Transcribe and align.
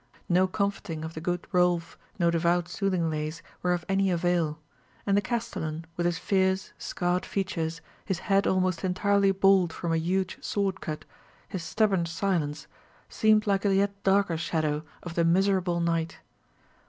No 0.27 0.47
comforting 0.47 1.05
of 1.05 1.13
the 1.13 1.21
good 1.21 1.45
Rolf, 1.51 1.95
no 2.17 2.31
devout 2.31 2.67
soothing 2.67 3.11
lays, 3.11 3.43
were 3.61 3.71
of 3.71 3.85
any 3.87 4.09
avail; 4.09 4.57
and 5.05 5.15
the 5.15 5.21
castellan, 5.21 5.85
with 5.95 6.07
his 6.07 6.17
fierce, 6.17 6.73
scarred 6.79 7.23
features, 7.23 7.81
his 8.03 8.17
head 8.17 8.47
almost 8.47 8.83
entirely 8.83 9.29
bald 9.31 9.71
from 9.71 9.93
a 9.93 9.99
huge 9.99 10.43
sword 10.43 10.81
cut, 10.81 11.05
his 11.49 11.61
stubborn 11.61 12.07
silence, 12.07 12.65
seemed 13.09 13.45
like 13.45 13.63
a 13.63 13.75
yet 13.75 14.01
darker 14.01 14.37
shadow 14.37 14.81
of 15.03 15.13
the 15.13 15.23
miserable 15.23 15.79
knight. 15.79 16.17